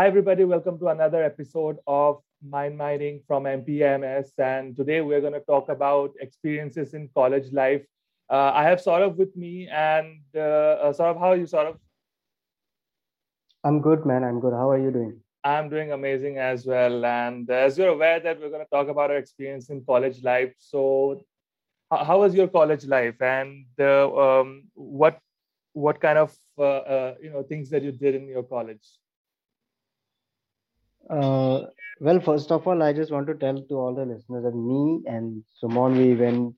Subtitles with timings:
[0.00, 0.44] Hi, everybody.
[0.44, 4.30] Welcome to another episode of Mind Mining from MPMS.
[4.38, 7.82] And today we're going to talk about experiences in college life.
[8.30, 10.40] Uh, I have Saurav with me, and uh,
[10.84, 11.76] uh, Saurav, how are you, Saurav?
[13.62, 14.24] I'm good, man.
[14.24, 14.54] I'm good.
[14.54, 15.20] How are you doing?
[15.44, 17.04] I'm doing amazing as well.
[17.04, 20.54] And as you're aware that we're going to talk about our experience in college life.
[20.56, 21.26] So,
[21.90, 25.18] how was your college life, and uh, um, what
[25.74, 28.88] what kind of uh, uh, you know things that you did in your college?
[31.08, 31.66] Uh,
[32.00, 35.02] well, first of all, I just want to tell to all the listeners that me
[35.06, 36.54] and Sumon, we went,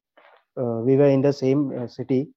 [0.58, 2.28] uh, we were in the same uh, city.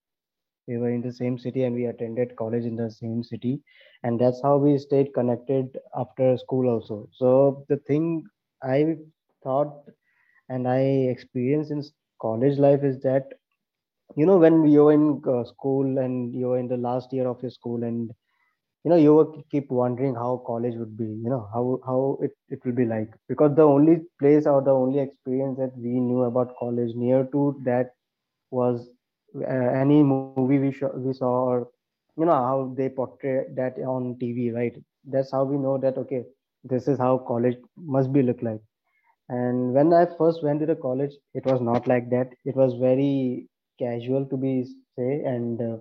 [0.68, 3.62] We were in the same city and we attended college in the same city.
[4.04, 7.10] And that's how we stayed connected after school also.
[7.13, 8.24] So the thing
[8.63, 8.96] I
[9.44, 9.74] thought
[10.49, 11.84] and I experienced in
[12.22, 13.26] college life is that,
[14.16, 17.51] you know, when you're in uh, school and you're in the last year of your
[17.51, 18.12] school and
[18.86, 22.60] you know you keep wondering how college would be you know how how it, it
[22.66, 23.10] will be like.
[23.30, 27.62] Because the only place or the only experience that we knew about college near to
[27.66, 27.91] that
[28.52, 28.90] was
[29.41, 31.44] uh, any movie we, sh- we saw or
[31.94, 34.74] you know how they portray that on tv right?
[35.06, 36.24] That's how we know that okay
[36.63, 38.62] this is how college must be look like.
[39.30, 42.30] And when i first went to the college it was not like that.
[42.46, 43.48] It was very
[43.80, 44.63] casual to be
[44.98, 45.78] say and uh,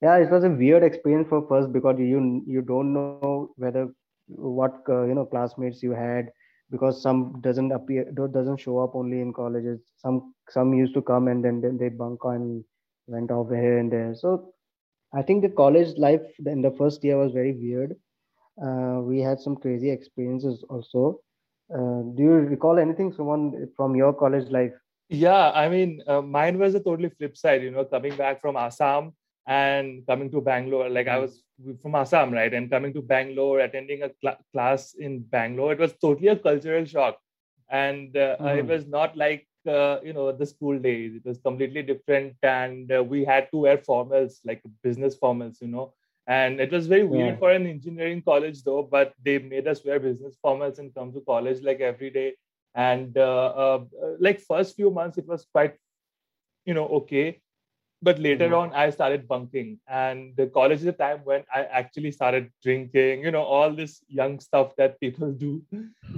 [0.00, 3.64] yeah it was a weird experience for first because you you don't know whether
[4.14, 6.20] what uh, you know classmates you had
[6.70, 8.04] because some doesn't appear
[8.36, 9.80] doesn't show up only in colleges.
[9.96, 12.64] Some some used to come and then, then they bunk and
[13.06, 14.14] went off here and there.
[14.14, 14.52] So
[15.18, 17.94] i think the college life in the first year was very weird.
[18.66, 21.20] Uh, we had some crazy experiences also.
[21.74, 24.72] Uh, do you recall anything someone from your college life?
[25.08, 28.56] Yeah i mean uh, mine was a totally flip side you know coming back from
[28.56, 29.12] assam
[29.48, 31.22] and coming to Bangalore, like I hmm.
[31.22, 31.42] was
[31.80, 32.52] from Assam, right?
[32.52, 36.84] And coming to Bangalore, attending a cl- class in Bangalore, it was totally a cultural
[36.84, 37.18] shock.
[37.70, 38.44] And uh, mm-hmm.
[38.44, 38.68] uh, it hmm.
[38.68, 41.14] was not like, uh, you know, the school days.
[41.14, 42.36] It was completely different.
[42.42, 45.94] And uh, we had to wear formals, like business formals, you know.
[46.26, 47.38] And it was very weird yeah.
[47.38, 51.22] for an engineering college, though, but they made us wear business formals and come to
[51.22, 52.34] college like every day.
[52.74, 53.84] And uh, uh,
[54.20, 55.76] like first few months, it was quite,
[56.66, 57.40] you know, okay
[58.00, 58.72] but later mm-hmm.
[58.72, 59.78] on i started bunking.
[59.88, 64.02] And the college is a time when i actually started drinking you know all this
[64.08, 65.62] young stuff that people do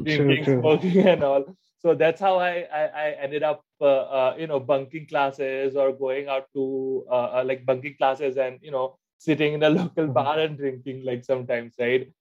[0.02, 1.44] drinking smoking and all.
[1.78, 5.92] So that's how i i, I ended up uh, uh, you know bunking classes or
[5.92, 10.04] going out to uh, uh like bunking classes and you know sitting in a local
[10.04, 10.12] mm-hmm.
[10.12, 12.12] bar and drinking like sometimes right?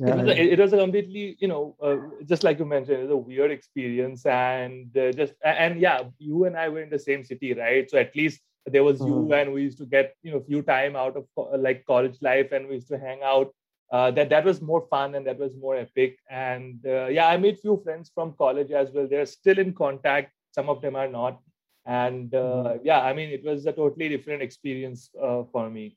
[0.00, 2.98] Yeah, it, was a, it was a completely you know uh, just like you mentioned
[2.98, 6.90] it was a weird experience and uh, just and yeah you and i were in
[6.90, 7.90] the same city right?
[7.90, 9.32] So at least there was you mm-hmm.
[9.32, 11.24] and we used to get you know few time out of
[11.58, 13.52] like college life and we used to hang out
[13.92, 17.36] uh, that that was more fun and that was more epic and uh, yeah i
[17.36, 21.08] made few friends from college as well they're still in contact some of them are
[21.08, 21.40] not
[21.86, 22.86] and uh, mm-hmm.
[22.86, 25.96] yeah i mean it was a totally different experience uh, for me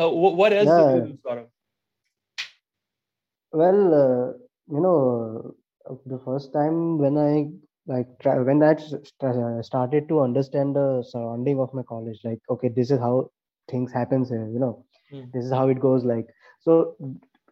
[0.00, 0.92] uh, what else yeah.
[0.92, 1.46] did you do, Saurav?
[3.52, 4.32] well uh,
[4.74, 5.54] you know
[6.06, 7.32] the first time when i
[7.86, 8.74] like when I
[9.62, 13.30] started to understand the surrounding of my college like okay this is how
[13.70, 15.30] things happens here you know mm.
[15.32, 16.26] this is how it goes like
[16.60, 16.96] so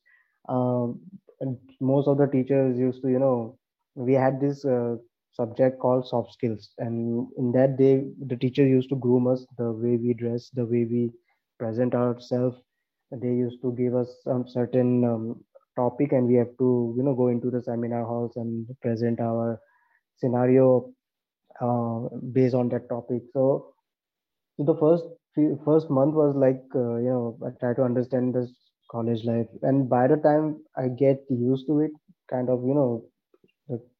[0.49, 0.99] um,
[1.41, 3.57] and most of the teachers used to you know
[3.97, 4.97] we had this uh,
[5.33, 6.69] subject called soft skills.
[6.79, 10.65] And in that day the teacher used to groom us the way we dress the
[10.65, 11.11] way we
[11.59, 12.57] present ourselves.
[13.11, 15.43] They used to give us some certain um,
[15.75, 19.59] topic and we have to you know go into the seminar halls and present our
[20.17, 20.91] scenario
[21.61, 23.23] uh, based on that topic.
[23.33, 23.73] So,
[24.57, 25.05] so the first
[25.65, 28.51] first month was like uh, you know i try to understand this
[28.91, 29.47] college life.
[29.63, 31.91] And by the time i get used to it
[32.31, 33.03] kind of you know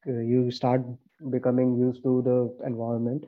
[0.07, 0.81] you start
[1.31, 3.25] becoming used to the environment.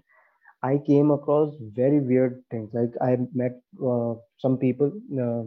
[0.63, 2.71] I came across very weird things.
[2.73, 4.91] Like i met uh, some people
[5.25, 5.43] uh,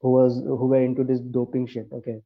[0.00, 2.20] who was who were into this doping shit okay?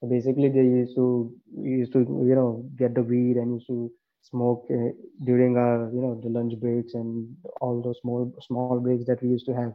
[0.00, 3.90] So basically they used to used to you know get the weed and used to
[4.22, 4.90] smoke uh,
[5.24, 9.28] during our you know the lunch breaks and all those small small breaks that we
[9.28, 9.72] used to have.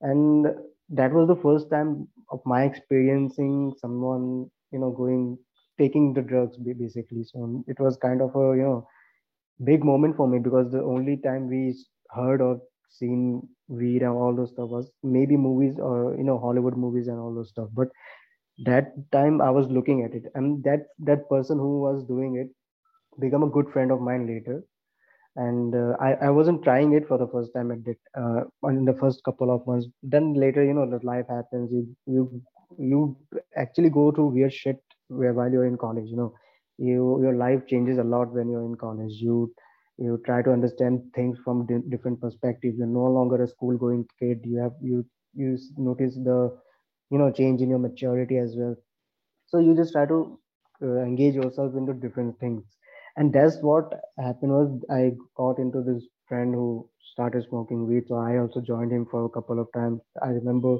[0.00, 0.46] And
[0.90, 5.38] that was the first time of my experiencing someone you know going
[5.78, 8.86] taking the drugs basically so it was kind of a you know
[9.64, 11.74] big moment for me because the only time we
[12.10, 12.60] heard or
[12.90, 17.18] seen Veer and all those stuff was maybe movies or you know Hollywood movies and
[17.18, 17.68] all those stuff.
[17.74, 17.88] But
[18.64, 22.48] that time I was looking at it, and that that person who was doing it
[23.20, 24.62] become a good friend of mine later.
[25.36, 28.84] And uh, I, I wasn't trying it for the first time at it uh, in
[28.84, 29.86] the first couple of months.
[30.02, 31.70] Then later, you know, life happens.
[31.72, 32.42] You you
[32.78, 33.16] you
[33.56, 36.08] actually go through weird shit while you're in college.
[36.08, 36.34] You know,
[36.78, 39.12] you your life changes a lot when you're in college.
[39.20, 39.52] You
[39.98, 44.06] you try to understand things from di- different perspectives you're no longer a school going
[44.18, 44.40] kid.
[44.44, 46.40] You have you you notice the
[47.10, 48.76] you know change in your maturity as well.
[49.46, 50.38] So you just try to
[50.82, 52.62] uh, engage yourself into different things.
[53.16, 58.04] And that's what happened was i got into this friend who started smoking weed.
[58.08, 60.00] So i also joined him for a couple of times.
[60.22, 60.78] I remember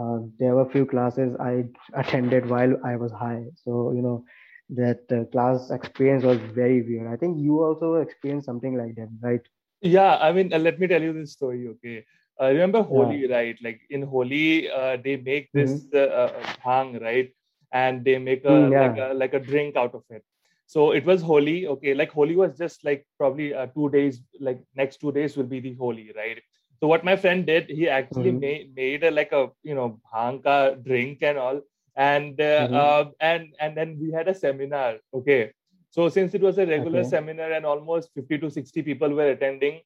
[0.00, 1.64] uh, there were a few classes i
[1.94, 4.24] attended while i was high so you know
[4.70, 7.12] that uh, class experience was very weird.
[7.12, 9.40] I think you also experienced something like that, right?
[9.80, 12.04] Yeah, I mean, uh, let me tell you this story, okay?
[12.40, 13.36] Uh, remember Holi, yeah.
[13.36, 13.56] right?
[13.62, 16.68] Like in Holi, uh, they make this mm-hmm.
[16.68, 17.32] bhang, right?
[17.72, 18.86] And they make a, mm, yeah.
[18.86, 20.24] like a like a drink out of it.
[20.66, 21.94] So it was Holi, okay?
[21.94, 25.60] Like Holi was just like probably uh, two days, like next two days will be
[25.60, 26.42] the Holi, right?
[26.80, 28.40] So what my friend did, he actually mm-hmm.
[28.40, 31.60] made made a, like a you know bhang drink and all,
[31.98, 32.74] and uh, mm-hmm.
[32.74, 35.52] uh, and and then we had a seminar okay
[35.90, 37.08] so since it was a regular okay.
[37.08, 39.80] seminar and almost 50 to 60 people were attending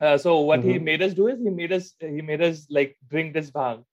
[0.00, 0.70] uh, so what mm-hmm.
[0.70, 3.84] he made us do is he made us he made us like drink this bhang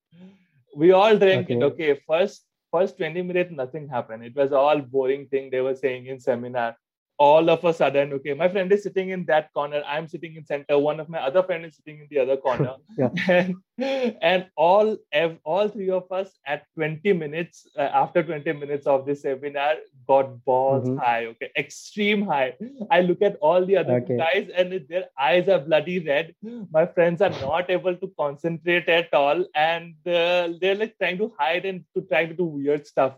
[0.75, 1.57] we all drank okay.
[1.57, 2.45] it okay first
[2.75, 6.69] first 20 minutes nothing happened it was all boring thing they were saying in seminar
[7.17, 10.45] all of a sudden, okay, my friend is sitting in that corner, I'm sitting in
[10.45, 12.75] center, one of my other friend is sitting in the other corner,
[13.27, 14.97] and, and all
[15.43, 19.75] all three of us at 20 minutes uh, after 20 minutes of this seminar
[20.07, 20.97] got balls mm-hmm.
[20.97, 22.53] high, okay, extreme high.
[22.89, 24.17] I look at all the other okay.
[24.17, 26.35] guys and their eyes are bloody red.
[26.71, 31.31] My friends are not able to concentrate at all, and uh, they're like trying to
[31.37, 33.13] hide and to try to do weird stuff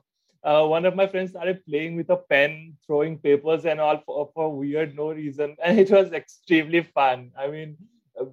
[0.45, 4.29] uh, one of my friends started playing with a pen, throwing papers and all for,
[4.33, 7.31] for weird no reason, and it was extremely fun.
[7.37, 7.75] I mean,
[8.19, 8.25] uh,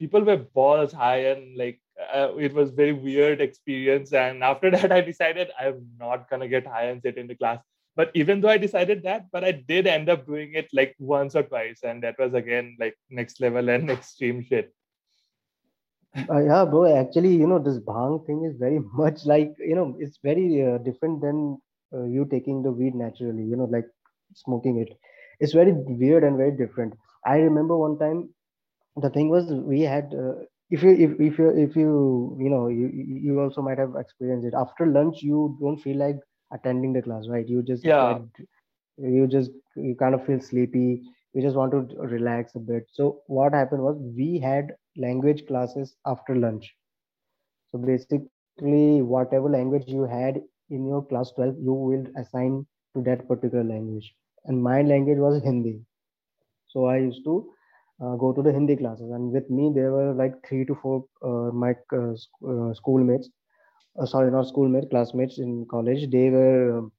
[0.00, 1.80] people were balls high and like
[2.14, 4.12] uh, it was very weird experience.
[4.12, 7.60] And after that, I decided I'm not gonna get high and sit in the class.
[7.96, 11.34] But even though I decided that, but I did end up doing it like once
[11.34, 14.72] or twice, and that was again like next level and extreme shit.
[16.16, 16.84] Uh, yeah, bro.
[16.86, 20.78] Actually, you know, this bhang thing is very much like you know, it's very uh,
[20.78, 21.58] different than
[21.94, 23.44] uh, you taking the weed naturally.
[23.44, 23.86] You know, like
[24.34, 24.96] smoking it.
[25.40, 26.94] It's very weird and very different.
[27.24, 28.30] I remember one time,
[28.96, 30.14] the thing was we had.
[30.14, 30.34] Uh,
[30.70, 34.46] if you if, if you if you you know you you also might have experienced
[34.46, 36.16] it after lunch you don't feel like
[36.52, 38.18] attending the class right you just yeah
[38.98, 41.02] you just you kind of feel sleepy
[41.32, 41.80] you just want to
[42.14, 46.74] relax a bit so what happened was we had language classes after lunch.
[47.70, 50.40] So basically, whatever language you had
[50.70, 54.14] in your class 12, you will assign to that particular language.
[54.46, 55.80] And my language was Hindi.
[56.68, 57.50] So I used to
[58.02, 59.10] uh, go to the Hindi classes.
[59.10, 62.12] And with me, there were like three to four uh, my uh,
[62.48, 63.28] uh schoolmates.
[63.98, 66.10] Uh, sorry, not schoolmates, classmates in college.
[66.10, 66.92] They were um,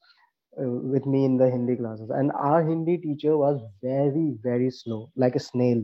[0.60, 2.10] uh, with me in the Hindi classes.
[2.10, 5.83] And our Hindi teacher was very, very slow, like a snail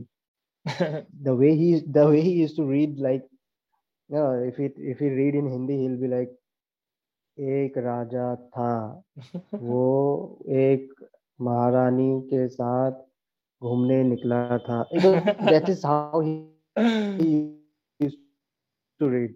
[0.65, 3.23] the way he the way he used to read like
[4.09, 6.37] you know if he if he read in hindi he'll be like
[7.39, 9.03] एक राजा था
[9.59, 9.83] वो
[10.63, 10.89] एक
[11.41, 12.99] महारानी के साथ
[13.63, 14.83] घूमने निकला था
[15.51, 16.33] that is how he,
[17.21, 17.55] he
[17.99, 18.19] used
[18.99, 19.33] to read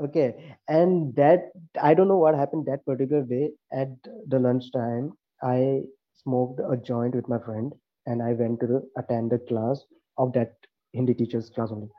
[0.00, 3.88] okay and that i don't know what happened that particular day at
[4.34, 5.82] the lunch time i
[6.22, 7.72] smoked a joint with my friend
[8.06, 9.84] and i went to the, attend the class
[10.17, 10.53] of that
[10.93, 11.89] Hindi teacher's class only.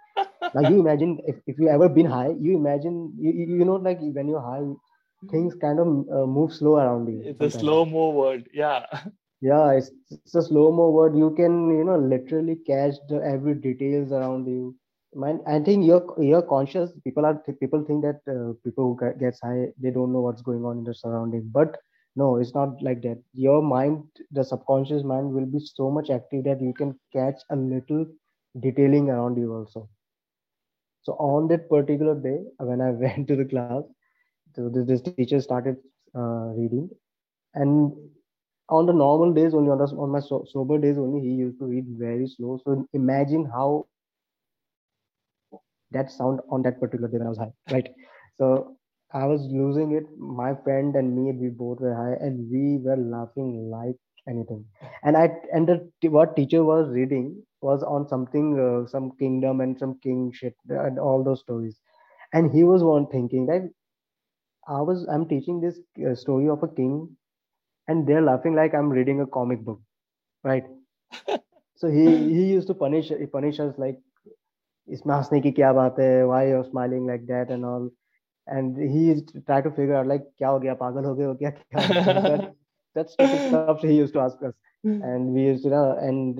[0.55, 3.99] now you imagine if, if you ever been high, you imagine you, you know like
[4.01, 4.65] when you're high,
[5.31, 7.23] things kind of uh, move slow around you.
[7.25, 7.55] It's sometimes.
[7.55, 8.87] a slow mo world, yeah.
[9.41, 11.17] Yeah, it's, it's a slow mo word.
[11.17, 14.75] You can you know literally catch the every details around you.
[15.15, 16.91] Man, I think you're you're conscious.
[17.05, 20.43] People are people think that uh, people who get, gets high they don't know what's
[20.43, 21.77] going on in the surrounding, but
[22.19, 23.19] no it's not like that.
[23.33, 27.57] Your mind the subconscious mind will be so much active that you can catch a
[27.57, 28.07] little
[28.61, 29.89] detailing around you also.
[31.03, 33.83] So on that particular day when i went to the class
[34.55, 35.77] so this, this teacher started
[36.15, 36.89] uh, reading.
[37.55, 37.93] And
[38.69, 41.59] on the normal days only on, the, on my so, sober days only he used
[41.61, 42.61] to read very slow.
[42.65, 43.87] So imagine how
[45.91, 47.89] that sound on that particular day when i was high right?
[48.37, 48.78] So
[49.13, 50.07] I was losing it.
[50.19, 53.97] My friend and me, we both were high, and we were laughing like
[54.29, 54.65] anything.
[55.03, 59.79] And I and the, what teacher was reading was on something, uh, some kingdom and
[59.79, 61.79] some king shit uh, and all those stories.
[62.33, 63.71] And he was one thinking that
[64.69, 67.17] I was I'm teaching this uh, story of a king,
[67.89, 69.81] and they're laughing like I'm reading a comic book,
[70.45, 70.65] right?
[71.77, 73.99] so he he used to punish punish us like,
[74.89, 76.25] "Isme ki kya baat hai?
[76.25, 77.91] Why you're smiling like that and all."
[78.51, 82.55] and he tried to figure out like kya ho gaya pagal ho gaye kya kya
[82.95, 83.15] that's
[83.47, 84.55] stuff he used to ask us.
[84.85, 85.01] Hmm.
[85.03, 86.39] And we used to know and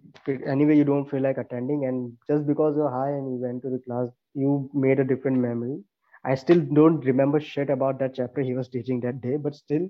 [0.47, 3.71] anyway you don't feel like attending and just because you're high and you went to
[3.71, 5.79] the class you made a different memory.
[6.25, 9.87] I still don't remember shit about that chapter he was teaching that day but still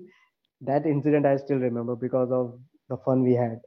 [0.61, 3.59] that incident i still remember because of the fun we had.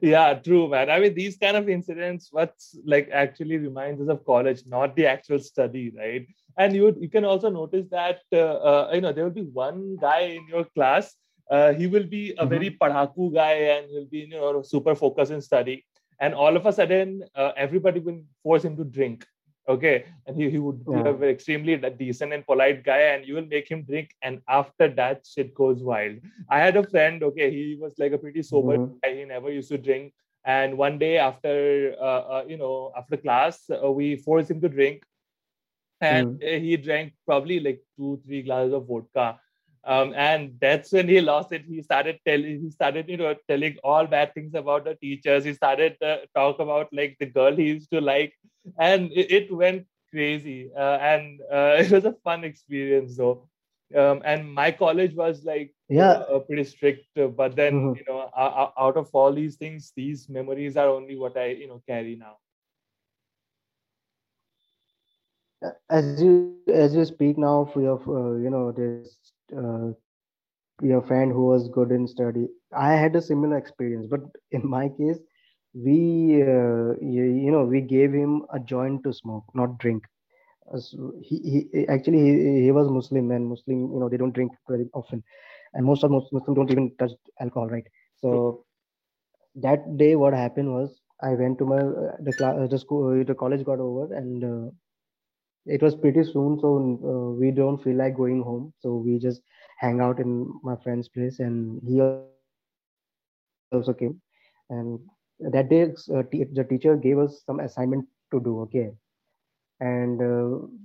[0.00, 0.90] Yeah true man.
[0.90, 5.06] I mean these kind of incidents what's like actually reminds us of college not the
[5.06, 6.26] actual study right?
[6.56, 9.96] And you you can also notice that uh, uh, you know there will be one
[10.00, 11.16] guy in your class
[11.50, 12.48] uh, he will be a mm-hmm.
[12.48, 15.84] very padhaku guy and he'll be you know super focused in study
[16.20, 19.26] and all of a sudden uh, everybody will force him to drink
[19.68, 21.02] okay and he, he would yeah.
[21.02, 24.88] be an extremely decent and polite guy and you will make him drink and after
[24.88, 26.16] that shit goes wild
[26.50, 28.94] i had a friend okay he was like a pretty sober mm-hmm.
[29.02, 30.12] guy he never used to drink
[30.44, 34.68] and one day after uh, uh, you know after class uh, we forced him to
[34.68, 35.02] drink
[36.00, 36.60] and mm.
[36.62, 39.38] he drank probably like two three glasses of vodka
[39.84, 41.64] um, and that's when he lost it.
[41.66, 45.44] He started telling, he started, you know, telling all bad things about the teachers.
[45.44, 48.34] He started to talk about like the girl he used to like,
[48.78, 50.70] and it, it went crazy.
[50.76, 53.48] Uh, and uh, it was a fun experience, though.
[53.96, 57.98] Um, and my college was like yeah uh, pretty strict uh, but then mm-hmm.
[57.98, 61.82] you know out of all these things these memories are only what i you know
[61.88, 62.36] carry now
[65.88, 69.92] as you as you speak now for your uh, you know this uh,
[70.82, 72.48] your friend who was good in study.
[72.76, 75.18] I had a similar experience but in my case
[75.74, 80.04] we uh, you, you, know we gave him a joint to smoke not drink.
[80.72, 84.34] Uh, so he, he actually he, he was muslim and muslim you know they don't
[84.34, 85.22] drink very often.
[85.74, 87.86] And most of muslims don't even touch alcohol right?
[88.16, 88.64] So
[89.56, 93.24] that day what happened was i went to my uh, the class uh, the school
[93.24, 94.70] the college got over and uh,
[95.66, 98.72] it was pretty soon so uh, we don't feel like going home.
[98.80, 99.42] So we just
[99.78, 102.50] hang out in my friend's place and he also came.
[103.20, 103.24] And
[104.54, 106.36] that day uh, t- the teacher gave us some
[106.76, 108.42] assignment to do okay?
[109.44, 110.16] And uh,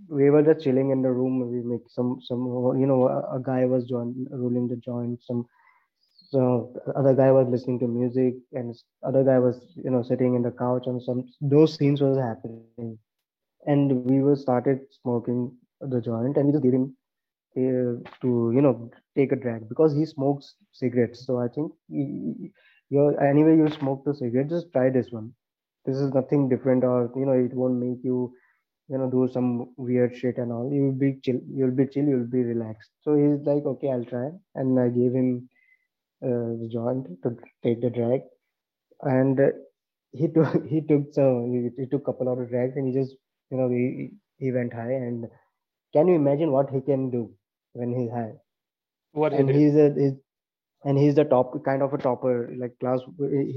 [0.10, 1.39] we were just chilling in the room.
[1.51, 2.39] We make some some
[2.80, 5.20] you know a, a guy was join, rolling the joint.
[5.24, 5.46] Some
[6.32, 8.75] so other guy was listening to music and
[9.06, 12.70] other guy was you know sitting in the couch and some those scenes was happening
[13.65, 15.51] and we were started smoking
[15.82, 16.96] the joint and we just gave him
[17.58, 21.25] uh, to you know take a drag because he smokes cigarettes.
[21.25, 25.34] So i think you anyway you smoke the cigarette just try this one.
[25.86, 28.34] This is nothing different or you know it won't make you
[28.89, 30.72] you know do some weird shit and all.
[30.72, 32.89] You'll be chill you'll be chill you'll be relaxed.
[33.01, 34.29] So he's like okay i'll try.
[34.55, 35.50] And i gave him
[36.24, 38.22] uh, the joint to take the drag.
[39.01, 39.39] And
[40.12, 43.15] he took he took so he, he took couple of drags and he just
[43.53, 45.27] you know he, he went high and
[45.93, 47.31] can you imagine what he can do
[47.74, 48.33] when he's high?
[49.12, 50.13] What and he's a he's,
[50.83, 53.00] and he's the top kind of a topper like class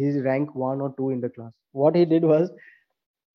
[0.00, 1.52] he's rank one or two in the class.
[1.72, 2.50] What he did was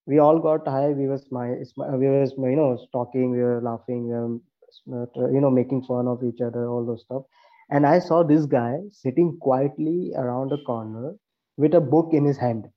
[0.05, 4.05] we all got high we were smiling we were you know talking we were laughing
[4.05, 7.23] we were, you know making fun of each other all those stuff.
[7.69, 11.15] And i saw this guy sitting quietly around a corner
[11.57, 12.69] with a book in his hand.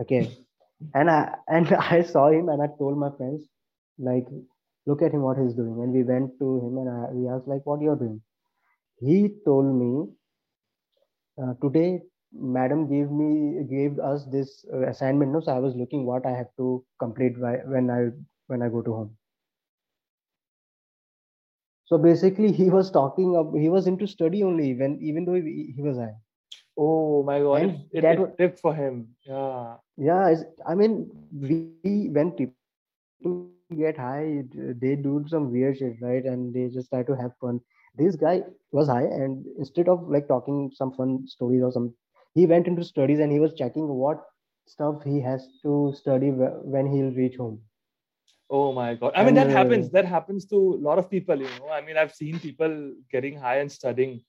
[0.00, 0.43] Okay
[0.94, 3.42] and I and I saw him and I told my friends
[3.98, 4.26] like
[4.86, 5.80] look at him what he's doing.
[5.82, 8.20] And we went to him and I, we asked like what you're doing?
[9.00, 10.08] He told me
[11.42, 12.02] uh, today
[12.56, 13.28] madam gave me
[13.72, 15.40] gave us this uh, assignment no?
[15.40, 18.00] So i was looking what i have to complete by, when i
[18.48, 19.16] when i go to home.
[21.86, 25.72] So basically he was talking up he was into study only when even though he,
[25.74, 26.16] he was high
[26.76, 27.62] Oh my god!
[27.62, 29.08] And it, that it for him.
[29.24, 29.76] Yeah.
[29.96, 30.34] Yeah,
[30.66, 32.54] I mean, we when people
[33.76, 36.24] get high, they do some weird shit, right?
[36.24, 37.60] And they just try to have fun.
[37.96, 41.94] This guy was high, and instead of like talking some fun stories or some,
[42.34, 44.24] he went into studies and he was checking what
[44.66, 47.60] stuff he has to study when he'll reach home.
[48.50, 49.12] Oh my god!
[49.14, 49.90] I mean, that happens.
[49.90, 51.36] That happens to a lot of people.
[51.36, 54.22] You know, I mean, I've seen people getting high and studying,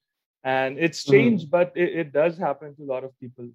[0.44, 1.50] and it's Mhm.
[1.50, 3.48] but it, it does happen to a lot of people.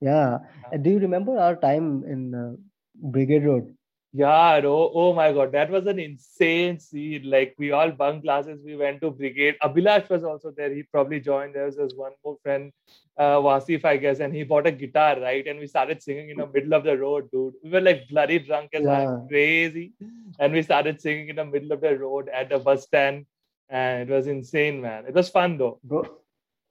[0.00, 0.38] Yeah.
[0.72, 2.56] And do you remember our time in uh,
[2.94, 3.74] Brigade Road?
[4.12, 7.28] Yeah, oh, oh my god, that was an insane scene.
[7.30, 9.56] Like we all bunked classes, we went to brigade.
[9.62, 10.72] Abhilash was also there.
[10.72, 11.54] He probably joined.
[11.54, 12.72] There was this one more friend,
[13.18, 15.46] uh, Wasif, I guess, and he bought a guitar, right?
[15.46, 17.54] And we started singing in the middle of the road, dude.
[17.62, 19.20] We were like bloody drunk as Yeah.
[19.28, 19.92] crazy,
[20.38, 23.26] and we started singing in the middle of the road at the bus stand,
[23.68, 25.06] and it was insane, man.
[25.06, 25.80] It was fun though.
[25.84, 26.04] Bro,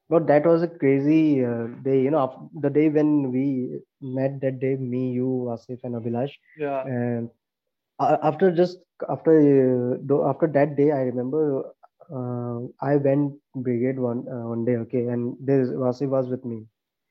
[0.10, 2.02] but that was a crazy uh, day.
[2.02, 6.32] You know, the day when we met that day, me, you, Asif, and Abhilash.
[6.58, 7.30] Yeah, And
[8.00, 9.34] after just after
[10.12, 11.64] uh, after that day, I remember
[12.14, 14.78] uh, I went brigade one uh, one day.
[14.78, 16.66] Okay, and this Wasif was with me,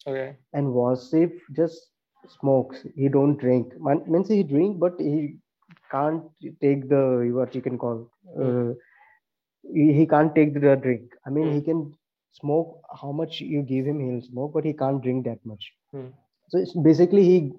[0.06, 0.36] okay.
[0.52, 1.90] and Wasif just
[2.28, 2.84] smokes.
[2.94, 3.72] He don't drink.
[3.78, 5.36] Man, means he drink, but he
[5.90, 6.22] can't
[6.60, 8.10] take the what you can call.
[8.40, 8.72] Uh,
[9.72, 11.02] he, he can't take the drink.
[11.26, 11.92] I mean, he can
[12.32, 15.72] smoke how much you give him, he'll smoke, but he can't drink that much.
[15.92, 16.08] Hmm.
[16.48, 17.52] So it's basically he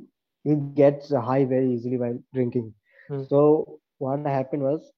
[0.44, 2.74] he gets high very easily while drinking.
[3.10, 3.24] Hmm.
[3.28, 4.92] So what happened was,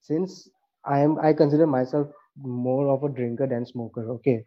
[0.00, 0.48] since
[0.84, 4.08] I am I consider myself more of a drinker than smoker.
[4.16, 4.44] Okay,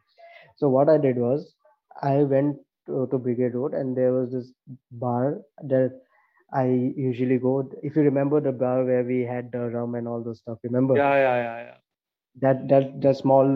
[0.57, 1.53] so what I did was
[2.01, 2.57] I went
[2.88, 4.51] to, to Brigade Road and there was this
[4.91, 6.01] bar that
[6.53, 7.69] I usually go.
[7.81, 10.95] If you remember the bar where we had the rum and all those stuff, remember?
[10.95, 11.77] Yeah, yeah, yeah, yeah.
[12.41, 13.47] That that that small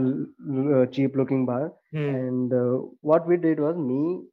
[0.75, 1.74] uh, cheap looking bar.
[1.91, 2.10] Hmm.
[2.19, 4.24] and uh, what we did was me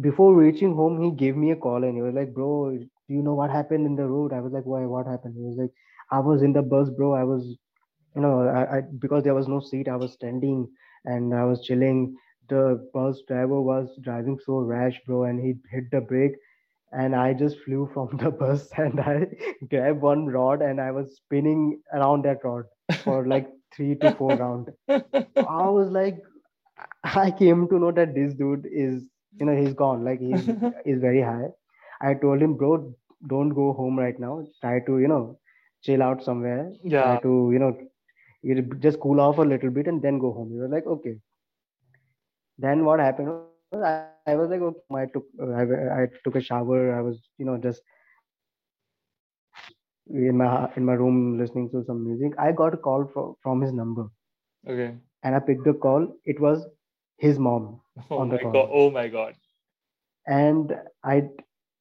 [0.00, 3.22] Before reaching home he gave me a call and he was like bro do you
[3.22, 4.32] know what happened in the road?
[4.32, 5.34] I was like why what happened?
[5.36, 5.72] He was like
[6.10, 7.12] i was in the bus bro.
[7.14, 7.56] I was
[8.14, 10.68] you know I, I because there was no seat i was standing
[11.04, 12.16] and i was chilling.
[12.48, 16.36] The bus driver was driving so rash bro and he hit the brake
[16.92, 19.26] and i just flew from the bus and i
[19.70, 22.64] grabbed one rod and i was spinning around that rod
[23.04, 24.70] for like three to four round.
[24.88, 26.18] i was like
[27.04, 30.04] i came to know that this dude is you know he's gone.
[30.04, 30.48] Like he's
[30.84, 31.48] is very high.
[32.00, 32.94] I told him bro
[33.26, 34.44] don't go home right now.
[34.60, 35.38] Try to you know
[35.82, 36.72] chill out somewhere.
[36.88, 37.18] Try yeah.
[37.20, 37.76] to you know
[38.42, 40.50] you just cool off a little bit and then go home.
[40.52, 41.16] He was like okay.
[42.58, 45.62] Then what happened was i, I was like okay i took I,
[46.02, 46.96] I took a shower.
[46.96, 47.82] I was you know just
[50.29, 50.49] in my
[50.79, 54.05] in my room listening to some music i got a call from from his number
[54.67, 54.89] Okay.
[55.23, 56.65] and i picked the call it was
[57.25, 57.67] his mom
[58.09, 58.53] Oh on the my call.
[58.53, 58.69] god.
[58.81, 59.33] Oh my god.
[60.27, 60.73] and
[61.03, 61.21] i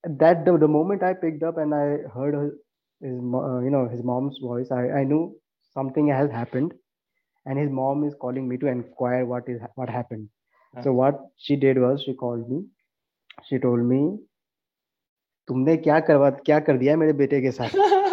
[0.04, 2.50] that the, the moment i picked up and i heard her,
[3.00, 5.22] his mo- uh, you know his mom's voice i i knew
[5.78, 6.72] something has happened
[7.46, 10.28] and his mom is calling me to inquire what is what happened
[10.84, 12.60] so what she did was she called me
[13.50, 14.02] she told me
[15.48, 17.70] तुमने क्या करवा क्या कर दिया मेरे बेटे के साथ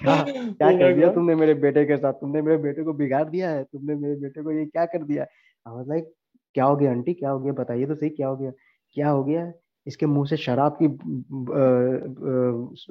[0.04, 2.12] क्या क्या कर दिया तुमने मेरे बेटे के साथ?
[2.12, 3.64] तुमने मेरे बेटे को बिगाड़ दिया है?
[3.64, 5.22] तुमने मेरे बेटे को ये क्या कर दिया?
[5.68, 6.12] आई वाज लाइक
[6.54, 7.14] क्या हो गया आंटी?
[7.14, 7.52] क्या हो गया?
[7.52, 8.52] बताइए तो सही क्या हो गया?
[8.94, 9.52] क्या हो गया?
[9.86, 10.88] इसके मुँह से शराब की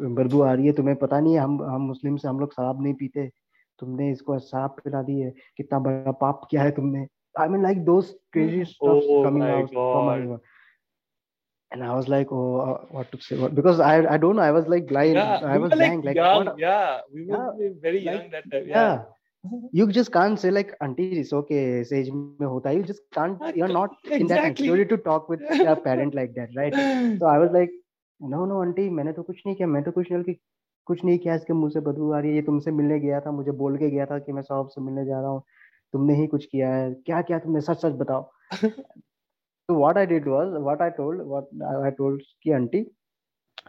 [0.08, 1.40] बदबू आ रही है तुम्हें पता नहीं है?
[1.40, 3.32] हम हम मुस्लिम से हम लोग शराब नहीं पीते।
[3.80, 7.08] तुमने इसको शराब पिला दी है। कितना बड़ा पाप किया है तुमने।
[7.40, 10.38] I mean like those crazy stuff coming out from.
[11.76, 13.38] And I was like, oh, uh, what to say?
[13.38, 14.42] What, because I, I don't know.
[14.42, 15.16] I was like blind.
[15.16, 16.06] Yeah, I we was were like blank.
[16.10, 16.46] Like, young.
[16.46, 16.60] what?
[16.60, 18.68] Yeah, we were Yeah, very young like, that time.
[18.68, 18.86] Yeah.
[18.86, 19.04] Yeah.
[19.78, 21.58] you just can't say like auntie it's okay
[21.98, 24.22] age mein hota you just can't you're not exactly.
[24.22, 26.78] in that maturity to talk with your parent like that right
[27.20, 27.76] so i was like
[28.20, 30.36] no no auntie मैंने तो कुछ नहीं किया मैं तो कुछ नहीं
[30.88, 33.32] कुछ नहीं किया इसके मुँह से बदबू आ रही है ये तुमसे मिलने गया था
[33.42, 35.44] मुझे बोल के गया था कि मैं साहब से मिलने जा रहा हूँ
[35.94, 38.30] तुमने ही कुछ किया है क्या क्या तुमने सच सच बताओ
[39.70, 42.86] तो what I did was what I told what I told कि आंटी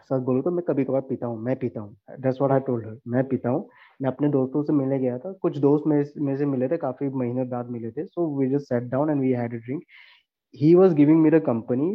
[0.09, 2.85] सच बोलो तो मैं कभी कभार पीता हूँ मैं पीता हूँ। That's what I told
[2.87, 3.67] her मैं पीता हूँ।
[4.01, 7.09] मैं अपने दोस्तों से मिलने गया था। कुछ दोस्त मेरे में से मिले थे काफ़ी
[7.11, 9.81] महीने बाद मिले थे। So we just sat down and we had a drink
[10.55, 11.89] he was giving me the company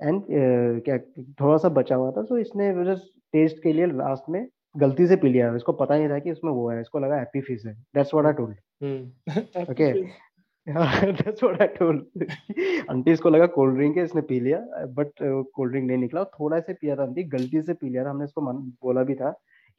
[0.00, 0.22] and
[0.84, 0.98] क्या
[1.40, 2.72] थोड़ा सा बचा हुआ था। सो इसने
[3.34, 6.52] टेस्ट के लिए लास्ट में गलती से पी लिया। इसको पता नहीं था कि उसमें
[6.52, 9.92] वो है। इसको लगा हैप्पी फ़िश है। That's what I told okay
[12.90, 14.58] aunty इसको लगा कोल्ड ड्रिंक है इसने पी लिया
[14.94, 18.10] बट कोल्ड ड्रिंक नहीं निकला थोड़ा से पिया था आंटी गलती से पी लिया था
[18.10, 18.52] हमने इसको
[18.82, 19.30] बोला भी था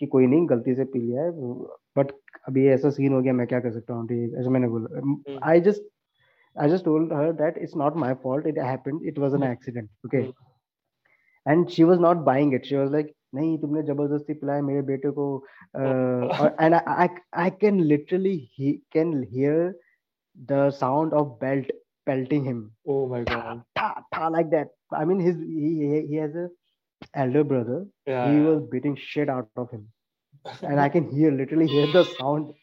[0.02, 1.32] कि कोई नहीं गलती से पी लिया है
[1.98, 2.12] बट
[2.48, 4.08] अभी ऐसा सीन हो गया मैं क्या कर सकता हूँ
[4.40, 5.82] ऐसा मैंने बोला I just
[6.56, 9.90] I just told her that it's not my fault it happened it was an accident
[10.06, 10.22] okay
[11.46, 15.10] and she was not buying it she was like नहीं तुमने ज़बरदस्ती पिलाया मेरे बेटे
[15.12, 15.26] को
[15.76, 18.38] and I can literally
[18.94, 19.76] can hear
[20.46, 21.66] the sound of belt
[22.06, 22.72] pelting him.
[22.88, 23.64] Oh my god!
[23.76, 24.70] Ta, ta, ta, like that.
[24.92, 26.50] I mean, his he he has a
[27.14, 27.86] elder brother.
[28.06, 28.32] Yeah.
[28.32, 29.88] He was beating shit out of him,
[30.62, 32.54] and I can hear literally hear the sound.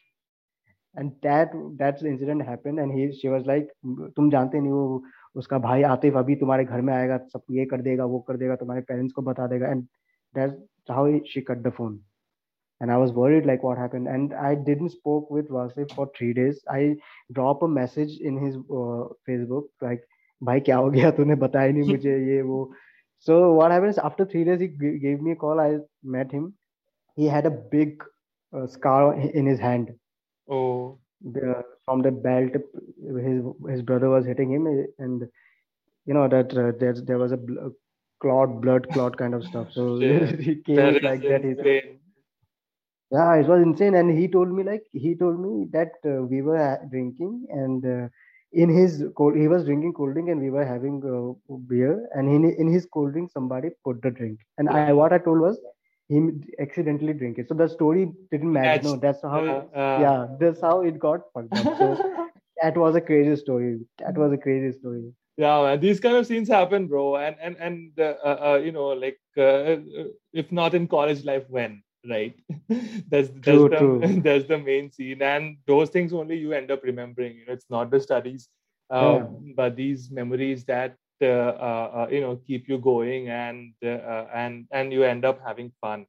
[0.96, 3.68] And that that incident happened, and he she was like,
[4.16, 5.02] तुम जानते नहीं वो
[5.36, 8.56] उसका भाई आतिफ अभी तुम्हारे घर में आएगा सब ये कर देगा वो कर देगा
[8.56, 9.88] तुम्हारे पेरेंट्स को बता देगा and
[10.34, 10.54] that's
[10.88, 11.98] how she cut the phone
[12.80, 14.08] and i was worried like what happened.
[14.08, 16.62] And i didn't spoke with vasudev for three days.
[16.70, 16.96] I
[17.32, 20.02] drop a message in his uh, facebook like
[20.50, 21.12] bhai kya ho gaya?
[21.20, 22.60] Tune bataya nahi mujhe ye wo.
[23.18, 25.60] So what happens after three days he g- gave me a call.
[25.60, 26.52] I met him.
[27.16, 28.02] He had a big
[28.56, 29.92] uh, scar in his hand.
[30.48, 30.98] Oh.
[31.22, 32.52] The, from the belt
[33.26, 34.66] his his brother was hitting him
[34.98, 35.26] and
[36.06, 37.68] you know that uh, there, there was a bl-
[38.20, 39.72] clot blood clot kind of stuff.
[39.72, 40.26] So yeah.
[40.40, 41.44] he came like that.
[41.44, 41.60] He's
[43.14, 43.94] yeah it was insane.
[43.94, 48.08] And he told me like he told me that uh, we were drinking and uh,
[48.52, 52.08] in his cold he was drinking cold drink and we were having uh, beer.
[52.14, 54.40] And in, in his cold drink somebody put the drink.
[54.58, 55.58] And i what i told was
[56.08, 56.20] he
[56.60, 57.48] accidentally drink it.
[57.48, 58.80] So the story didn't matter.
[58.82, 61.68] No that's how uh, yeah that's how it got fucked up.
[61.78, 61.96] So
[62.62, 63.80] that was a crazy story.
[63.98, 65.12] That was a crazy story.
[65.36, 65.80] Yeah man.
[65.80, 67.16] these kind of scenes happen bro.
[67.16, 68.14] And and and uh,
[68.52, 72.34] uh, you know like if not in college life when right
[73.08, 76.82] that's that's true, the that's the main scene and those things only you end up
[76.82, 78.48] remembering you know it's not the studies
[78.90, 79.52] um, yeah.
[79.56, 84.66] but these memories that uh, uh, uh, you know keep you going and uh, and
[84.72, 86.06] and you end up having fun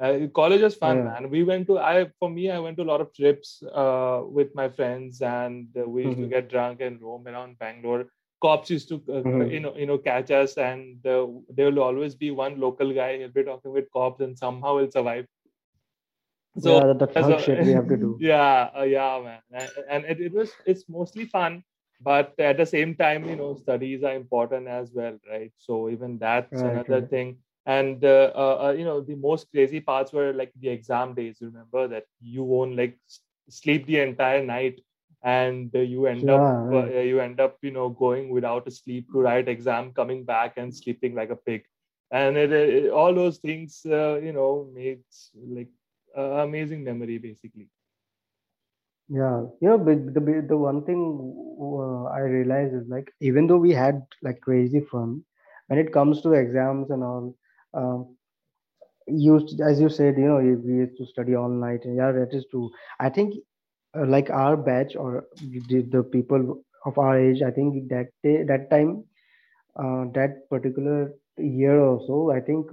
[0.00, 1.04] uh, college is fun yeah.
[1.04, 4.22] man we went to i for me i went to a lot of trips uh,
[4.24, 6.24] with my friends and we used mm-hmm.
[6.24, 8.06] to get drunk and roam around bangalore
[8.40, 9.50] cops used to uh, mm-hmm.
[9.50, 13.18] you know you know catch us and uh, there will always be one local guy
[13.18, 15.26] he'll be talking with cops and somehow he'll survive.
[16.58, 18.18] So yeah, the so, shit we have to do.
[18.20, 19.40] Yeah uh, yeah man.
[19.52, 21.62] And, and it, it was it's mostly fun
[22.00, 25.52] but at the same time you know studies are important as well right?
[25.56, 27.10] So even that's right, another right.
[27.10, 27.38] thing.
[27.66, 31.38] And uh, uh, uh, you know the most crazy parts were like the exam days
[31.40, 32.98] remember that you won't like
[33.48, 34.80] sleep the entire night
[35.22, 36.94] and you end yeah, up right.
[36.94, 40.56] uh, you end up you know going without a sleep to write exam coming back
[40.56, 41.62] and sleeping like a pig.
[42.10, 45.70] And it, it, all those things uh, you know makes like
[46.16, 47.68] uh, amazing memory basically.
[49.08, 49.42] Yeah.
[49.60, 51.00] You know the, the one thing
[51.60, 55.22] uh, i realize is like even though we had like crazy fun
[55.68, 57.34] when it comes to exams and all
[57.74, 58.16] um,
[59.06, 62.32] used as you said you know we used to study all night and yeah that
[62.32, 62.70] is true.
[62.98, 63.34] I think
[63.96, 65.24] uh, like our batch or
[65.68, 69.04] the, the people of our age i think that day, that time
[69.76, 72.66] uh, that particular year or so i think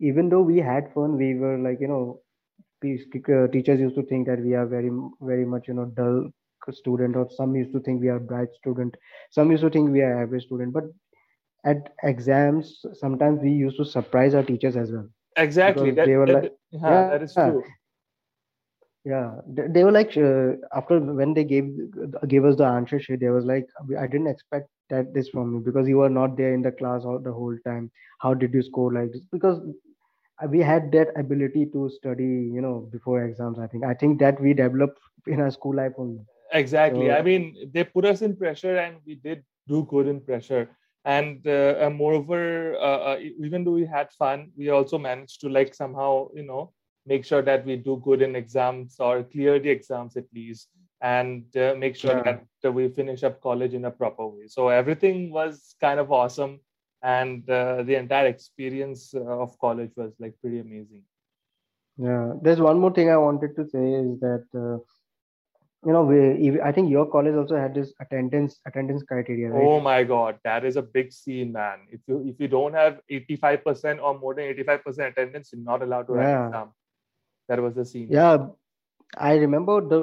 [0.00, 2.20] even though we had fun we were like you know
[2.84, 6.28] uh, teachers used to think that we are very very much you know dull
[6.72, 8.96] student or some used to think we are bright student.
[9.30, 10.84] Some used to think we are average student but
[11.64, 15.08] at exams sometimes we used to surprise our teachers as well.
[15.36, 15.90] Exactly.
[15.90, 17.64] That, they were that, like, yeah, yeah, that is true
[19.04, 21.66] yeah they, they were like uh, after when they gave
[22.28, 23.66] gave us the answer sheet they was like
[23.98, 27.04] i didn't expect that this from you because you were not there in the class
[27.04, 27.90] all the whole time.
[28.20, 29.24] How did you score like this?
[29.32, 29.60] Because
[30.48, 33.84] we had that ability to study you know before exams i think.
[33.84, 36.20] I think that we developed in our school life only.
[36.52, 37.10] Exactly.
[37.10, 40.68] So, i mean they put us in pressure and we did do good in pressure.
[41.04, 45.48] And, uh, and moreover uh, uh, even though we had fun we also managed to
[45.48, 46.72] like somehow you know
[47.06, 50.68] make sure that we do good in exams or clear the exams at least
[51.00, 52.38] and uh, make sure yeah.
[52.62, 54.46] that we finish up college in a proper way.
[54.46, 56.60] So everything was kind of awesome
[57.02, 61.02] and uh, the entire experience of college was like pretty amazing.
[61.98, 62.32] Yeah.
[62.42, 64.78] There's one more thing i wanted to say is that uh,
[65.86, 69.62] you know we i think your college also had this attendance attendance criteria right?
[69.62, 71.80] oh my god that is a big scene man.
[71.90, 76.06] If you if you don't have 85% or more than 85% attendance you're not allowed
[76.08, 76.72] to write exam
[77.48, 78.16] that was the scene.
[78.16, 78.46] Yeah
[79.28, 79.98] i remember the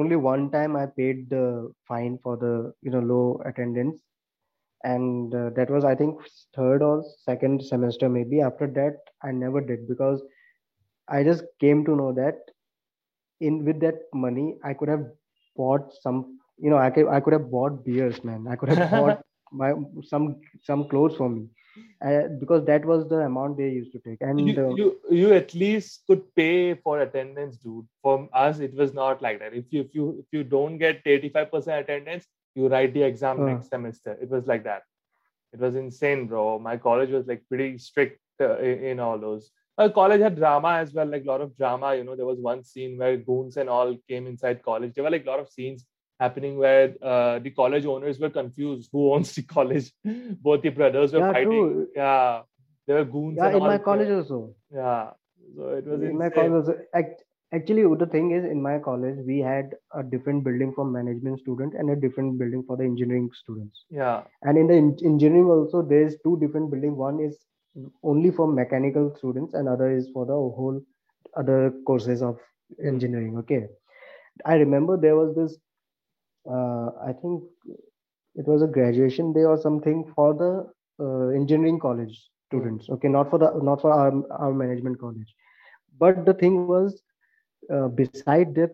[0.00, 4.02] only one time i paid the fine for the you know low attendance.
[4.84, 6.18] And uh, that was i think
[6.56, 8.40] third or second semester maybe.
[8.40, 10.22] After that i never did because
[11.08, 12.36] i just came to know that
[13.46, 15.04] in with that money i could have
[15.56, 16.18] bought some
[16.64, 18.46] you know i could i could have bought beers man.
[18.48, 19.18] I could have bought
[19.52, 19.72] my
[20.10, 21.42] some some clothes for me
[22.04, 24.18] uh, because that was the amount they used to take.
[24.20, 27.86] And you, uh, you you at least could pay for attendance dude.
[28.02, 29.54] For us it was not like that.
[29.54, 33.46] If you if you if you don't get 85% attendance you write the exam uh,
[33.46, 34.16] next semester.
[34.20, 34.82] It was like that.
[35.52, 36.58] It was insane bro.
[36.58, 39.50] My college was like pretty strict uh, in, in all those.
[39.78, 41.94] Uh, college had drama as well, like a lot of drama.
[41.94, 44.94] You know, there was one scene where goons and all came inside college.
[44.94, 45.84] There were like a lot of scenes
[46.18, 49.92] happening where uh, the college owners were confused who owns the college.
[50.42, 51.50] Both the brothers were yeah, fighting.
[51.50, 51.88] True.
[51.94, 52.42] Yeah,
[52.86, 53.36] there were goons.
[53.38, 54.54] Yeah, in my college also.
[54.72, 55.10] Yeah,
[55.56, 56.18] so it was in insane.
[56.18, 56.78] my college also.
[57.54, 61.74] Actually, the thing is, in my college, we had a different building for management student
[61.74, 63.84] and a different building for the engineering students.
[63.88, 64.24] Yeah.
[64.42, 64.74] And in the
[65.06, 66.96] engineering also, there's two different building.
[66.96, 67.38] One is
[68.02, 70.80] only for mechanical students and other is for the whole
[71.36, 72.38] other courses of
[72.84, 73.66] engineering okay
[74.44, 75.56] i remember there was this
[76.50, 77.42] uh, i think
[78.34, 80.52] it was a graduation day or something for the
[81.04, 82.16] uh, engineering college
[82.48, 82.88] students.
[82.90, 85.34] Okay not for the not for our, our management college.
[85.98, 87.00] But the thing was
[87.72, 88.70] uh, beside the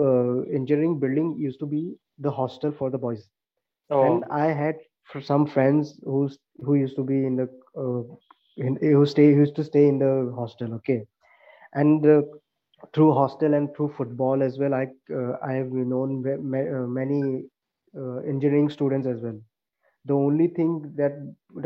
[0.00, 3.28] uh, engineering building used to be the hostel for the boys.
[3.90, 4.22] Oh.
[4.22, 4.76] and i had
[5.28, 7.46] some friends who's who used to be in the
[7.82, 8.02] uh,
[8.96, 11.06] who stay who used to stay in the hostel okay.
[11.74, 12.22] And uh,
[12.94, 14.84] through hostel and through football as well i
[15.18, 17.20] uh, i have known uh, many
[18.00, 19.38] uh, engineering students as well
[20.04, 21.14] the only thing that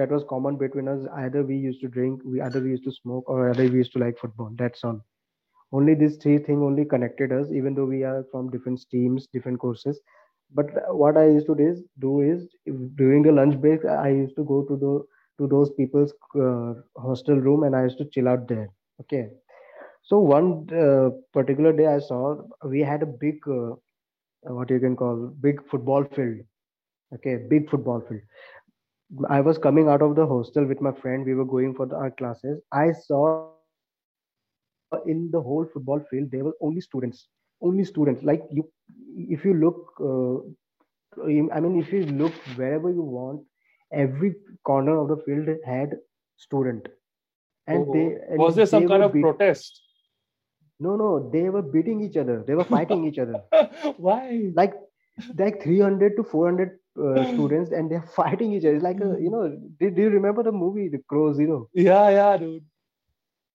[0.00, 2.92] that was common between us either we used to drink we either we used to
[3.00, 5.00] smoke or either we used to like football that's all
[5.72, 9.58] only these three things only connected us even though we are from different teams different
[9.58, 10.00] courses
[10.54, 10.66] but
[11.02, 12.48] what i used to do is, do is
[12.96, 14.94] during the lunch break i used to go to the
[15.38, 18.68] to those people's uh, hostel room and I used to chill out there.
[19.00, 19.30] Okay.
[20.12, 23.76] So one uh, particular day I saw we had a big, uh,
[24.42, 26.40] what you can call big football field.
[27.14, 28.20] Okay, big football field.
[29.30, 31.24] I was coming out of the hostel with my friend.
[31.24, 32.60] We were going for the, our classes.
[32.70, 33.52] I saw
[35.06, 37.28] in the whole football field there were only students,
[37.62, 38.22] only students.
[38.22, 38.70] Like you,
[39.16, 43.40] if you look, uh, I mean, if you look wherever you want,
[43.90, 44.34] every
[44.66, 45.96] corner of the field had
[46.36, 46.86] student
[47.66, 47.92] and oh.
[47.94, 49.80] they and was there some kind of protest
[50.86, 52.42] no no they were beating each other.
[52.46, 53.42] They were fighting each other.
[53.96, 54.50] Why?
[54.54, 54.74] Like
[55.38, 58.74] like 300 to 400 uh, students and they're fighting each other.
[58.74, 62.08] It's like a, you know do, do you remember the movie the crow zero yeah
[62.10, 62.64] yeah dude.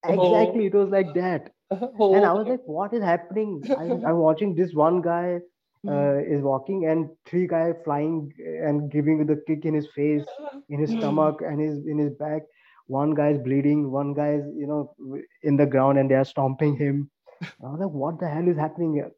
[0.05, 0.63] Exactly.
[0.63, 0.67] Oh.
[0.67, 1.51] it was like that.
[1.99, 2.15] Oh.
[2.15, 3.61] and i was like what is happening?
[3.77, 5.39] I, i'm watching this one guy
[5.87, 10.23] uh, is walking and three guys flying and giving the kick in his face
[10.69, 12.43] in his stomach and his in his back.
[12.87, 13.91] One guy is bleeding.
[13.91, 14.93] One guy is you know
[15.43, 17.09] in the ground and they are stomping him
[17.43, 19.11] i was like what the hell is happening here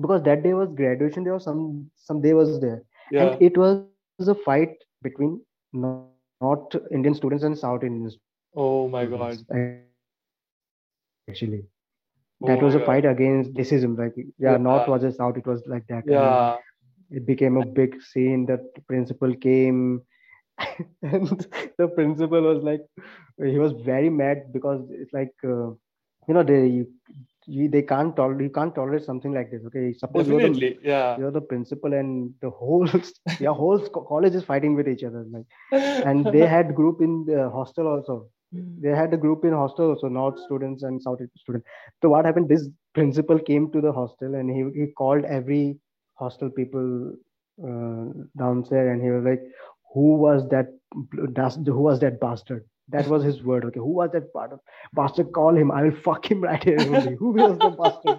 [0.00, 3.22] because that day was graduation day or some some day was there yeah.
[3.22, 5.40] and it was a fight between
[5.72, 8.24] north indian students and south indian students.
[8.56, 9.38] oh my god
[11.30, 11.64] actually
[12.40, 12.86] that oh was a God.
[12.86, 16.56] fight against racism like yeah, yeah, north versus south it was like that yeah
[17.10, 20.02] it became a big scene the principal came
[21.02, 21.46] and
[21.78, 22.82] the principal was like
[23.38, 25.70] he was very mad because it's like uh,
[26.28, 26.84] you know they
[27.46, 29.92] you, they can't tolerate you can't tolerate something like this okay?
[29.92, 31.16] Suppose you're the, yeah.
[31.18, 32.88] you're the principal and the whole
[33.40, 37.50] your whole college is fighting with each other like and they had group in the
[37.50, 38.28] hostel also.
[38.52, 41.66] They had a group in hostel also north students and south students.
[42.00, 45.78] So what happened this principal came to the hostel and he, he called every
[46.14, 47.12] hostel people
[47.62, 48.04] uh,
[48.38, 49.42] downstairs and he was like
[49.92, 50.68] who was that
[51.12, 54.58] who was that bastard that was his word okay who was that bastard
[54.92, 58.18] bastard call him i will fuck him right here who was the bastard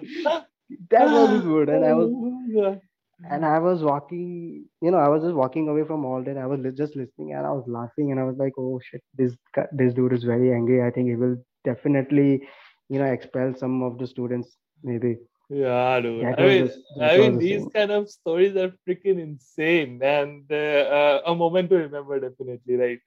[0.90, 2.78] that was his word and i was
[3.32, 6.38] and I was walking, you know, I was just walking away from all that.
[6.38, 9.38] I was just listening and I was laughing and I was like, oh shit, this
[9.72, 10.84] this dude is very angry.
[10.84, 12.46] I think he will definitely
[12.90, 15.18] you know expel some of the students maybe
[15.50, 16.26] yeah, dude.
[16.26, 17.70] That I mean, I mean, these thing.
[17.70, 23.00] kind of stories are freaking insane, and uh, uh, a moment to remember, definitely, right?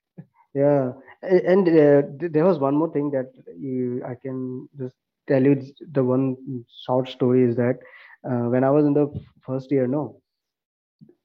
[0.59, 0.93] Yeah,
[1.23, 2.03] and uh,
[2.35, 4.97] there was one more thing that you, I can just
[5.29, 5.55] tell you.
[5.93, 6.37] The one
[6.87, 7.79] short story is that
[8.29, 9.09] uh, when I was in the
[9.47, 10.21] first year, no,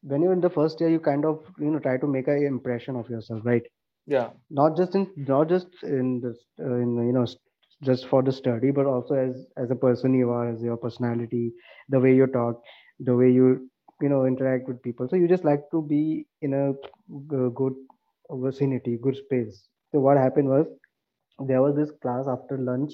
[0.02, 2.46] when you're in the first year, you kind of you know try to make an
[2.46, 3.64] impression of yourself, right?
[4.08, 4.32] Yeah.
[4.50, 7.26] Not just in not just in the uh, in you know
[7.84, 11.54] just for the study but also as as a person you are as your personality
[11.90, 12.62] the way you talk
[13.00, 13.70] the way you
[14.02, 16.74] you know interact with people so you just like to be in a
[17.62, 17.74] good
[18.30, 19.68] vicinity good space.
[19.92, 20.66] So what happened was
[21.40, 22.94] there was this class after lunch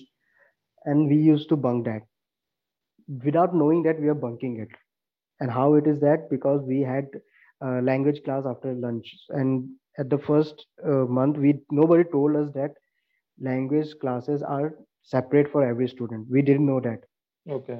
[0.86, 2.02] and we used to bunk that.
[3.24, 4.70] Without knowing that we are bunking it.
[5.40, 6.30] And how it is that?
[6.30, 7.08] Because we had
[7.62, 9.14] a language class after lunch.
[9.30, 12.72] And at the first uh, month we nobody told us that
[13.40, 16.28] language classes are separate for every student.
[16.30, 17.00] We didn't know that.
[17.50, 17.80] Okay.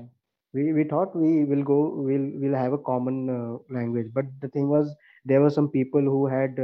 [0.54, 4.08] We we thought we will go we'll we'll have a common uh, language.
[4.14, 4.94] But the thing was
[5.26, 6.58] there were some people who had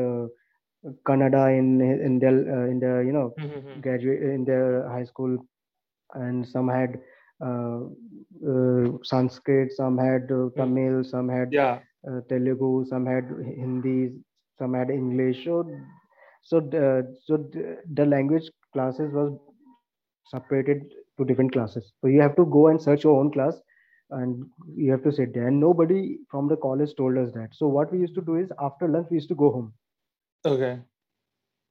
[0.87, 1.67] uh, kannada in
[2.07, 3.79] in their uh, in their you know mm-hmm.
[3.81, 5.33] graduate in their high school
[6.13, 6.99] and some had
[7.47, 7.79] uh,
[8.51, 10.55] uh, sanskrit some had uh, mm.
[10.59, 11.75] tamil some had yeah.
[12.31, 13.27] telugu some had
[13.63, 13.97] hindi
[14.59, 15.55] some had english so
[16.49, 17.63] so the, so the,
[17.97, 19.31] the language classes was
[20.27, 20.83] separated
[21.17, 21.91] to different classes.
[22.01, 23.59] So you have to go and search your own class
[24.11, 24.45] and
[24.75, 25.47] you have to sit there.
[25.47, 27.49] And nobody from the college told us that.
[27.53, 29.73] So what we used to do is after lunch, we used to go home.
[30.45, 30.81] Okay.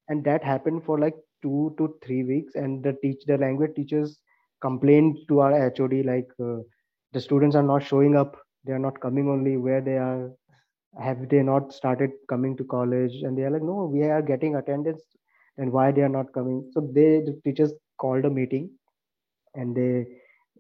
[0.09, 2.55] And that happened for like two to three weeks.
[2.55, 4.19] And the teach the language teachers
[4.61, 6.59] complained to our HOD like uh,
[7.13, 8.37] the students are not showing up.
[8.65, 10.31] They are not coming only where they are.
[11.01, 13.23] Have they not started coming to college?
[13.23, 15.03] And they are like, no, we are getting attendance
[15.59, 18.71] and why they are not coming so they the teachers called a meeting
[19.55, 20.07] and they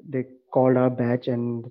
[0.09, 1.67] they called our batch and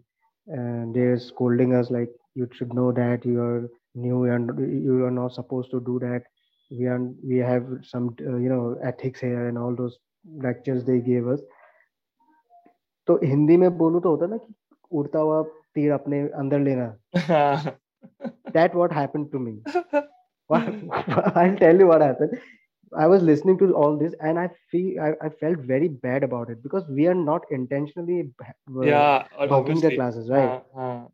[0.58, 4.49] uh, they're scolding us like you should know that you are new and
[4.84, 6.23] you are not supposed to do that
[6.72, 9.98] we are we have some uh, you know ethics here and all those
[10.48, 11.40] lectures they gave us
[13.07, 14.54] तो हिंदी में बोलूँ तो होता ना कि
[14.98, 15.42] उड़ता हुआ
[15.74, 16.88] तीर अपने अंदर लेना
[18.57, 19.54] that what happened to me
[20.50, 22.38] I'll tell you what happened
[22.96, 26.50] I was listening to all this and I feel I, I felt very bad about
[26.50, 30.62] it because we are not intentionally uh, yeah bunking the classes, right?
[30.76, 31.04] Uh, uh.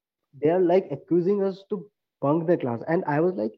[0.42, 1.84] They are like accusing us to
[2.20, 3.52] bunk the class, and I was like,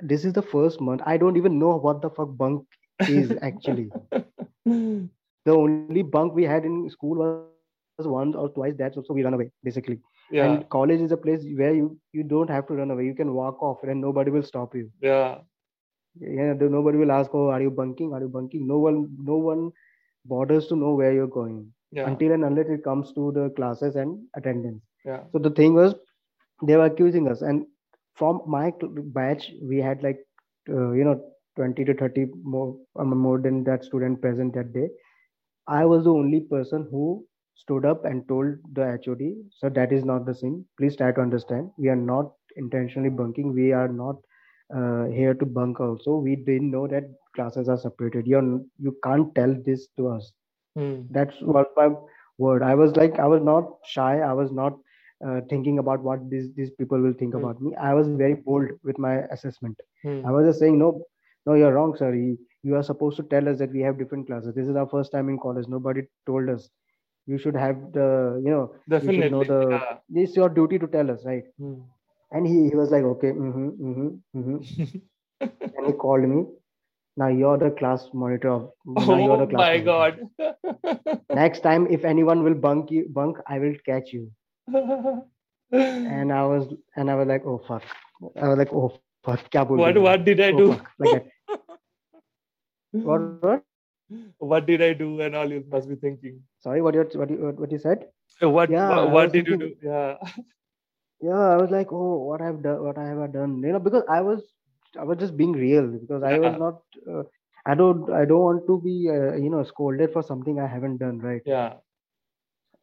[0.00, 1.02] this is the first month.
[1.06, 2.66] I don't even know what the fuck bunk
[3.00, 3.90] is actually.
[4.64, 5.08] the
[5.46, 8.74] only bunk we had in school was once or twice.
[8.78, 10.00] That's also we run away basically.
[10.30, 10.44] Yeah.
[10.44, 13.06] And college is a place where you you don't have to run away.
[13.06, 14.90] You can walk off and nobody will stop you.
[15.00, 15.38] Yeah
[16.20, 19.70] yeah nobody will ask oh are you bunking are you bunking no one no one
[20.24, 22.06] bothers to know where you're going yeah.
[22.06, 25.94] until and unless it comes to the classes and attendance yeah so the thing was
[26.66, 27.64] they were accusing us and
[28.18, 28.72] from my
[29.18, 30.18] batch we had like
[30.70, 31.20] uh, you know
[31.56, 34.88] 20 to 30 more um, more than that student present that day.
[35.68, 40.04] I was the only person who stood up and told the hod so that is
[40.04, 41.70] not the sin please try to understand.
[41.78, 43.52] We are not intentionally bunking.
[43.54, 44.16] We are not
[44.74, 46.16] uh, here to bunk also.
[46.18, 47.04] We didn't know that
[47.34, 48.26] classes are separated.
[48.26, 50.32] You you can't tell this to us.
[50.76, 51.02] Hmm.
[51.10, 51.88] that's what my
[52.38, 52.62] word.
[52.62, 54.20] I was like i was not shy.
[54.20, 54.78] I was not
[55.26, 57.40] uh, thinking about what these these people will think hmm.
[57.40, 57.74] about me.
[57.76, 59.80] I was very bold with my assessment.
[60.02, 60.20] Hmm.
[60.24, 61.02] i was just saying no
[61.46, 62.14] no you're wrong sir.
[62.14, 64.54] You, you are supposed to tell us that we have different classes.
[64.54, 65.66] This is our first time in college.
[65.68, 66.68] Nobody told us.
[67.26, 70.22] You should have the you know definitely you should know the yeah.
[70.22, 71.44] it's your duty to tell us right?
[71.58, 71.74] Hmm.
[72.30, 74.98] And he, he was like okay mm-hmm, mm-hmm, mm-hmm.
[75.76, 76.46] and he called me.
[77.16, 80.24] Now you're the class monitor of now you're the oh my monitor.
[80.38, 81.20] god.
[81.42, 84.30] Next time if anyone will bunk you bunk i will catch you
[85.72, 87.82] and i was and i was like oh fuck.
[88.40, 89.40] I was like oh fuck.
[89.68, 90.80] what what did i oh, do?
[90.98, 91.26] like
[92.92, 93.62] what what?
[94.38, 95.20] What did i do?
[95.20, 96.40] And all you must be thinking.
[96.60, 98.06] Sorry what you what you what you said?
[98.40, 99.88] What yeah, what, what did thinking, you do?
[99.88, 100.14] Yeah.
[101.20, 103.60] Yeah i was like oh what i've done what i have done.
[103.62, 104.42] You know because i was
[104.98, 106.80] i was just being real because i was not
[107.12, 107.24] uh,
[107.66, 110.98] i don't i don't want to be uh, you know scolded for something i haven't
[110.98, 111.42] done right?
[111.44, 111.74] Yeah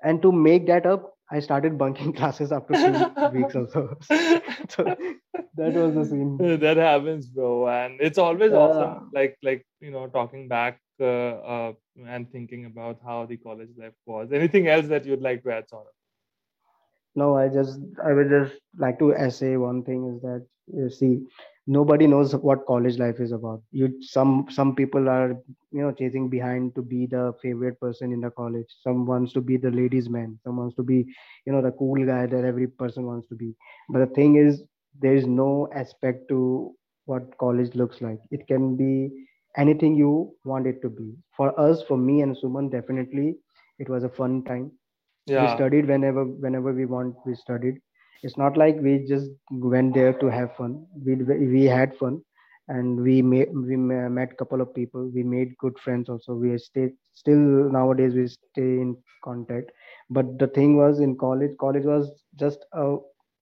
[0.04, 3.84] and to make that up i started bunking classes after two weeks or so.
[4.70, 4.84] So
[5.58, 6.38] that was the scene.
[6.60, 7.68] That happens bro.
[7.68, 8.58] And it's always yeah.
[8.58, 9.12] awesome.
[9.14, 11.74] Like like you know talking back uh, uh,
[12.08, 14.32] and thinking about how the college life was.
[14.32, 15.84] Anything else that you'd like to add on
[17.16, 21.22] no i just i would just like to essay one thing is that you see
[21.68, 23.61] nobody knows what college life is about.
[23.72, 25.30] You some some people are
[25.72, 28.66] you know chasing behind to be the favorite person in the college.
[28.82, 30.38] Some wants to be the ladies man.
[30.43, 31.05] Some wants to be
[31.45, 33.53] you know the cool guy that every person wants to be.
[33.89, 34.63] But the thing is
[34.99, 36.74] there is no aspect to
[37.05, 38.20] what college looks like.
[38.32, 39.11] It can be
[39.57, 41.13] anything you want it to be.
[41.36, 43.36] For us for me and suman definitely
[43.80, 44.72] it was a fun time.
[45.26, 45.41] Yeah.
[45.41, 47.76] we studied whenever whenever we want we studied
[48.24, 50.86] it's not like we just went there to have fun.
[51.05, 52.22] We we had fun
[52.68, 55.09] and we made we met a couple of people.
[55.13, 56.34] We made good friends also.
[56.36, 57.43] We stay still
[57.78, 59.72] nowadays we stay in contact.
[60.09, 62.97] But the thing was in college college was just a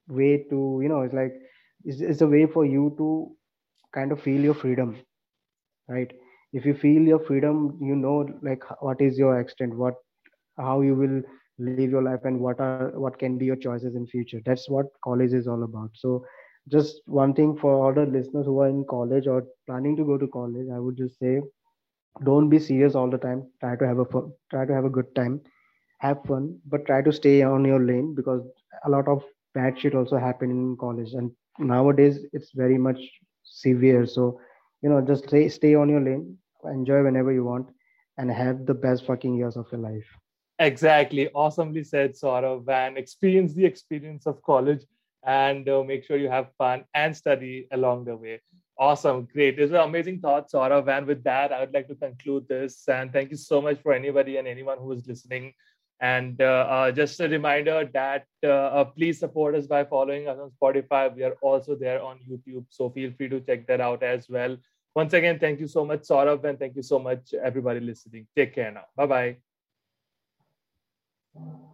[0.07, 1.33] way to you know it's like
[1.85, 3.35] it's, it's a way for you to
[3.93, 4.97] kind of feel your freedom
[5.87, 6.11] right?
[6.53, 9.75] If you feel your freedom you know like what is your extent?
[9.75, 9.95] What
[10.57, 11.21] how you will
[11.59, 14.29] live your life and what are what can be your choices in future.
[14.35, 15.89] That's what college is all about.
[15.93, 16.23] So
[16.69, 20.17] just one thing for all the listeners who are in college or planning to go
[20.17, 21.41] to college i would just say
[22.23, 23.43] don't be serious all the time.
[23.59, 25.41] Try to have a fun, try to have a good time.
[25.99, 28.41] Have fun but try to stay on your lane because
[28.85, 29.23] a lot of
[29.53, 31.13] bad shit also happen in college.
[31.13, 32.99] And nowadays it's very much
[33.43, 34.05] severe.
[34.05, 34.39] So
[34.81, 36.37] you know just stay stay on your lane.
[36.65, 37.67] Enjoy whenever you want
[38.17, 40.22] and have the best fucking years of your life
[40.59, 41.29] Exactly.
[41.33, 42.67] Awesomely said, Saurav.
[42.69, 44.83] And experience the experience of college
[45.25, 48.41] and uh, make sure you have fun and study along the way.
[48.77, 49.27] Awesome.
[49.31, 49.57] Great.
[49.57, 50.87] These are amazing thoughts, Saurav.
[50.87, 52.87] And with that, I would like to conclude this.
[52.87, 55.53] And thank you so much for anybody and anyone who is listening.
[55.99, 60.37] And uh, uh, just a reminder that uh, uh, please support us by following us
[60.39, 61.15] on Spotify.
[61.15, 62.65] We are also there on YouTube.
[62.69, 64.57] So feel free to check that out as well.
[64.95, 66.43] Once again, thank you so much, Saurav.
[66.43, 68.27] And thank you so much, everybody listening.
[68.35, 68.85] Take care now.
[68.97, 69.52] Bye bye.
[71.35, 71.72] 嗯